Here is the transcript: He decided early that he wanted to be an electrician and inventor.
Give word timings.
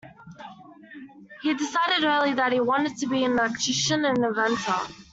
He 1.43 1.53
decided 1.53 2.03
early 2.05 2.33
that 2.33 2.51
he 2.51 2.59
wanted 2.59 2.97
to 2.97 3.05
be 3.05 3.23
an 3.23 3.33
electrician 3.33 4.03
and 4.03 4.17
inventor. 4.17 4.73